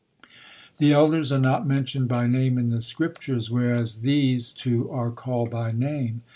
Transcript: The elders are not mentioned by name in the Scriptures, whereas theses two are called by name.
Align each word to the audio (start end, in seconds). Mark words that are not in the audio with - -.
The 0.79 0.93
elders 0.93 1.31
are 1.31 1.37
not 1.37 1.67
mentioned 1.67 2.07
by 2.07 2.25
name 2.25 2.57
in 2.57 2.71
the 2.71 2.81
Scriptures, 2.81 3.51
whereas 3.51 3.97
theses 3.97 4.51
two 4.51 4.89
are 4.89 5.11
called 5.11 5.51
by 5.51 5.71
name. 5.71 6.23